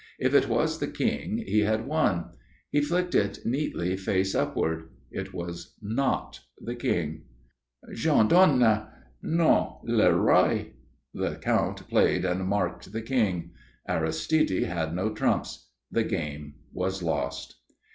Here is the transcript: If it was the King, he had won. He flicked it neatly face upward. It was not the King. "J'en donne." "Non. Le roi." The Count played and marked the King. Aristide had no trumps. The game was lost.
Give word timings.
If 0.17 0.33
it 0.33 0.49
was 0.49 0.79
the 0.79 0.87
King, 0.87 1.37
he 1.45 1.59
had 1.59 1.85
won. 1.85 2.31
He 2.71 2.81
flicked 2.81 3.13
it 3.13 3.45
neatly 3.45 3.95
face 3.95 4.33
upward. 4.33 4.89
It 5.11 5.31
was 5.31 5.75
not 5.79 6.39
the 6.59 6.73
King. 6.73 7.25
"J'en 7.93 8.27
donne." 8.27 8.87
"Non. 9.21 9.77
Le 9.83 10.11
roi." 10.11 10.71
The 11.13 11.35
Count 11.35 11.87
played 11.87 12.25
and 12.25 12.47
marked 12.47 12.91
the 12.93 13.03
King. 13.03 13.51
Aristide 13.87 14.63
had 14.63 14.95
no 14.95 15.11
trumps. 15.13 15.67
The 15.91 16.03
game 16.03 16.55
was 16.73 17.03
lost. 17.03 17.57